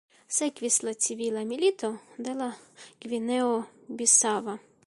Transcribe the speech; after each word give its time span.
Sekvis 0.35 0.77
la 0.87 0.93
Civila 1.07 1.43
Milito 1.51 1.91
de 2.29 2.35
Gvineo-Bisaŭa. 3.05 4.59